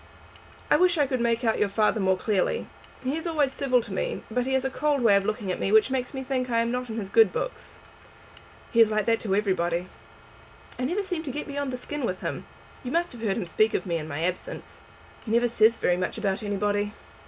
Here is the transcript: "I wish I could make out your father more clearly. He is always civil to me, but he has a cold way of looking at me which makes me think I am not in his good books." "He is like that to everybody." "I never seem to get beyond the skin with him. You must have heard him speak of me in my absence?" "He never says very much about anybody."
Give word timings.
"I 0.71 0.77
wish 0.77 0.97
I 0.97 1.05
could 1.05 1.21
make 1.21 1.43
out 1.43 1.59
your 1.59 1.69
father 1.69 1.99
more 1.99 2.17
clearly. 2.17 2.65
He 3.03 3.15
is 3.15 3.27
always 3.27 3.53
civil 3.53 3.83
to 3.83 3.93
me, 3.93 4.23
but 4.31 4.47
he 4.47 4.53
has 4.55 4.65
a 4.65 4.71
cold 4.71 5.01
way 5.03 5.15
of 5.15 5.25
looking 5.25 5.51
at 5.51 5.59
me 5.59 5.71
which 5.71 5.91
makes 5.91 6.11
me 6.15 6.23
think 6.23 6.49
I 6.49 6.57
am 6.61 6.71
not 6.71 6.89
in 6.89 6.97
his 6.97 7.11
good 7.11 7.31
books." 7.31 7.79
"He 8.71 8.81
is 8.81 8.89
like 8.89 9.05
that 9.05 9.19
to 9.19 9.35
everybody." 9.35 9.89
"I 10.79 10.85
never 10.85 11.03
seem 11.03 11.21
to 11.21 11.31
get 11.31 11.45
beyond 11.45 11.71
the 11.71 11.77
skin 11.77 12.03
with 12.03 12.21
him. 12.21 12.47
You 12.83 12.89
must 12.91 13.11
have 13.11 13.21
heard 13.21 13.37
him 13.37 13.45
speak 13.45 13.75
of 13.75 13.85
me 13.85 13.97
in 13.97 14.07
my 14.07 14.23
absence?" 14.23 14.81
"He 15.23 15.29
never 15.31 15.47
says 15.47 15.77
very 15.77 15.97
much 15.97 16.17
about 16.17 16.41
anybody." 16.41 16.93